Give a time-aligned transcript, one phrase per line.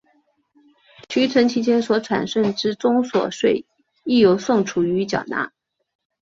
[1.07, 3.63] 提存期间所产生之综所税
[4.03, 5.51] 亦由宋楚瑜缴纳。